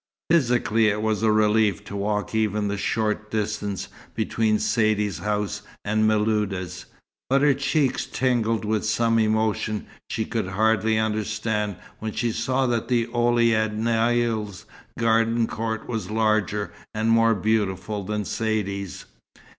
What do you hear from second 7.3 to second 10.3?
her cheeks tingled with some emotion she